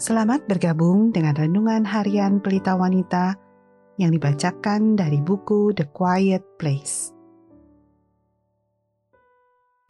[0.00, 3.36] Selamat bergabung dengan renungan harian Pelita Wanita
[4.00, 7.12] yang dibacakan dari buku The Quiet Place.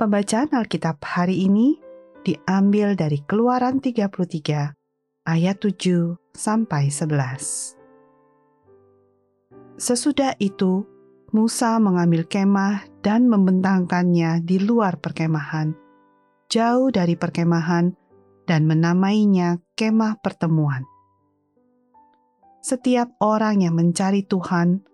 [0.02, 1.78] Pembacaan Alkitab hari ini
[2.26, 4.74] diambil dari Keluaran 33
[5.22, 7.78] ayat 7 sampai 11.
[9.78, 10.82] Sesudah itu,
[11.30, 15.78] Musa mengambil kemah dan membentangkannya di luar perkemahan,
[16.50, 18.01] jauh dari perkemahan,
[18.46, 20.82] dan menamainya kemah pertemuan.
[22.62, 24.86] Setiap orang yang mencari Tuhan,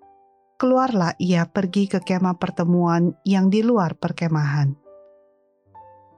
[0.56, 4.72] keluarlah ia pergi ke kemah pertemuan yang di luar perkemahan.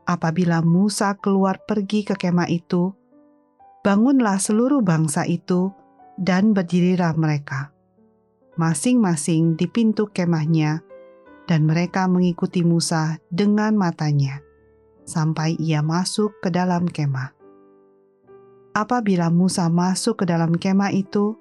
[0.06, 2.94] Apabila Musa keluar pergi ke kemah itu,
[3.82, 5.74] bangunlah seluruh bangsa itu
[6.18, 7.70] dan berdirilah mereka,
[8.58, 10.82] masing-masing di pintu kemahnya,
[11.50, 14.49] dan mereka mengikuti Musa dengan matanya
[15.10, 17.34] sampai ia masuk ke dalam kemah.
[18.70, 21.34] Apabila Musa masuk ke dalam kemah itu,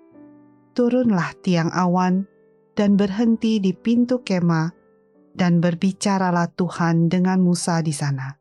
[0.73, 2.25] turunlah tiang awan
[2.73, 4.73] dan berhenti di pintu kemah,
[5.37, 8.33] dan berbicaralah Tuhan dengan Musa di sana.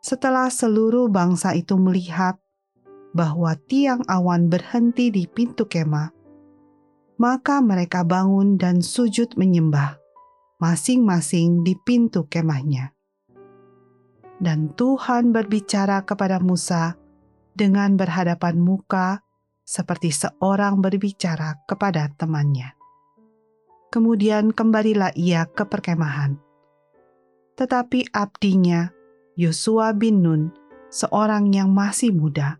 [0.00, 2.40] Setelah seluruh bangsa itu melihat
[3.12, 6.14] bahwa tiang awan berhenti di pintu kemah,
[7.20, 10.00] maka mereka bangun dan sujud menyembah,
[10.56, 12.96] masing-masing di pintu kemahnya.
[14.40, 16.96] Dan Tuhan berbicara kepada Musa
[17.52, 19.20] dengan berhadapan muka,
[19.68, 22.74] seperti seorang berbicara kepada temannya.
[23.92, 26.40] Kemudian kembalilah ia ke perkemahan.
[27.54, 28.88] Tetapi abdinya,
[29.36, 30.50] Yosua bin Nun,
[30.88, 32.56] seorang yang masih muda,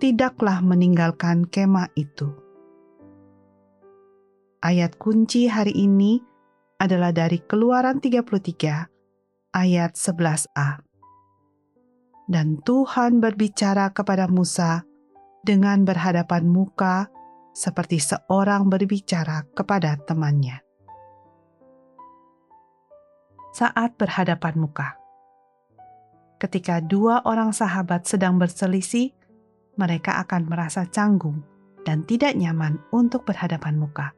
[0.00, 2.32] tidaklah meninggalkan kemah itu.
[4.64, 6.24] Ayat kunci hari ini
[6.80, 8.88] adalah dari Keluaran 33
[9.52, 10.89] ayat 11a
[12.30, 14.86] dan Tuhan berbicara kepada Musa
[15.42, 17.10] dengan berhadapan muka,
[17.50, 20.62] seperti seorang berbicara kepada temannya.
[23.50, 24.94] Saat berhadapan muka,
[26.38, 29.10] ketika dua orang sahabat sedang berselisih,
[29.74, 31.42] mereka akan merasa canggung
[31.82, 34.14] dan tidak nyaman untuk berhadapan muka.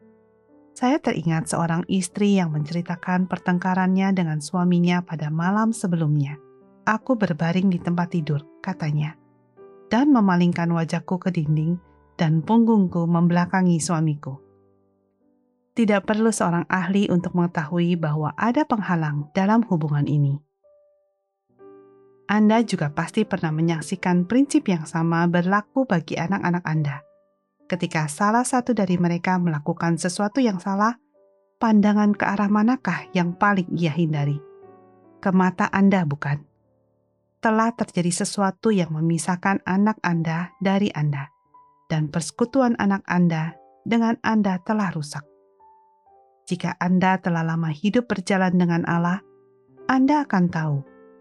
[0.77, 6.37] Saya teringat seorang istri yang menceritakan pertengkarannya dengan suaminya pada malam sebelumnya
[6.83, 9.15] Aku berbaring di tempat tidur, katanya,
[9.87, 11.79] dan memalingkan wajahku ke dinding
[12.19, 14.43] dan punggungku membelakangi suamiku.
[15.79, 20.43] Tidak perlu seorang ahli untuk mengetahui bahwa ada penghalang dalam hubungan ini.
[22.27, 26.97] Anda juga pasti pernah menyaksikan prinsip yang sama berlaku bagi anak-anak Anda.
[27.71, 30.99] Ketika salah satu dari mereka melakukan sesuatu yang salah,
[31.63, 34.43] pandangan ke arah manakah yang paling ia hindari?
[35.23, 36.52] Ke mata Anda, bukan?
[37.43, 41.27] Telah terjadi sesuatu yang memisahkan anak Anda dari Anda,
[41.91, 45.27] dan persekutuan anak Anda dengan Anda telah rusak.
[46.47, 49.27] Jika Anda telah lama hidup berjalan dengan Allah,
[49.91, 50.77] Anda akan tahu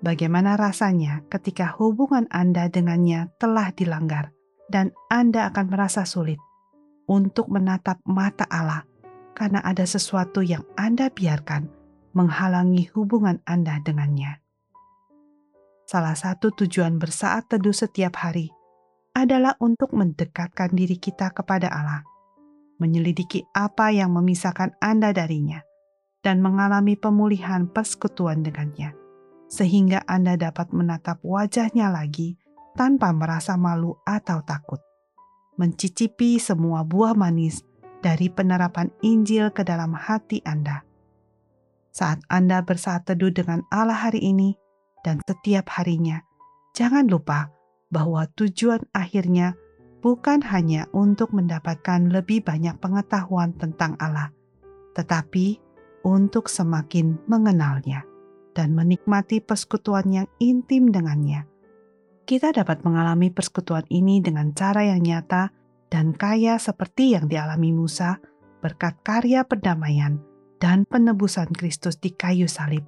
[0.05, 4.29] bagaimana rasanya ketika hubungan Anda dengannya telah dilanggar,
[4.69, 6.37] dan Anda akan merasa sulit
[7.09, 8.85] untuk menatap mata Allah
[9.33, 11.65] karena ada sesuatu yang Anda biarkan
[12.13, 14.40] menghalangi hubungan Anda dengannya
[15.91, 18.47] salah satu tujuan bersaat teduh setiap hari
[19.11, 22.07] adalah untuk mendekatkan diri kita kepada Allah,
[22.79, 25.59] menyelidiki apa yang memisahkan Anda darinya,
[26.23, 28.95] dan mengalami pemulihan persekutuan dengannya,
[29.51, 32.39] sehingga Anda dapat menatap wajahnya lagi
[32.79, 34.79] tanpa merasa malu atau takut.
[35.59, 37.67] Mencicipi semua buah manis
[37.99, 40.87] dari penerapan Injil ke dalam hati Anda.
[41.91, 44.60] Saat Anda bersaat teduh dengan Allah hari ini,
[45.05, 46.21] dan setiap harinya.
[46.73, 47.51] Jangan lupa
[47.91, 49.53] bahwa tujuan akhirnya
[50.01, 54.33] bukan hanya untuk mendapatkan lebih banyak pengetahuan tentang Allah,
[54.97, 55.61] tetapi
[56.01, 58.07] untuk semakin mengenalnya
[58.57, 61.45] dan menikmati persekutuan yang intim dengannya.
[62.25, 65.51] Kita dapat mengalami persekutuan ini dengan cara yang nyata
[65.91, 68.17] dan kaya seperti yang dialami Musa
[68.63, 70.21] berkat karya perdamaian
[70.61, 72.85] dan penebusan Kristus di kayu salib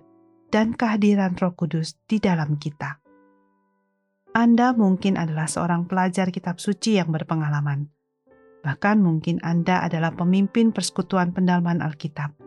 [0.54, 3.02] dan kehadiran Roh Kudus di dalam kita.
[4.38, 7.90] Anda mungkin adalah seorang pelajar kitab suci yang berpengalaman.
[8.62, 12.38] Bahkan mungkin Anda adalah pemimpin persekutuan pendalaman Alkitab.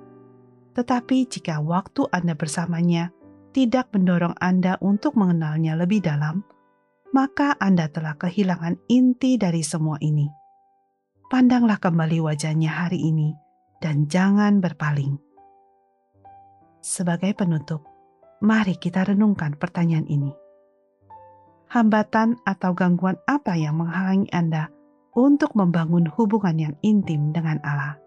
[0.78, 3.10] Tetapi jika waktu Anda bersamanya
[3.50, 6.46] tidak mendorong Anda untuk mengenalnya lebih dalam,
[7.10, 10.30] maka Anda telah kehilangan inti dari semua ini.
[11.26, 13.34] Pandanglah kembali wajahnya hari ini
[13.82, 15.18] dan jangan berpaling.
[16.86, 17.95] Sebagai penutup,
[18.44, 20.32] Mari kita renungkan pertanyaan ini.
[21.66, 24.70] hambatan atau gangguan apa yang menghalangi Anda
[25.18, 27.98] untuk membangun hubungan yang intim dengan Allah.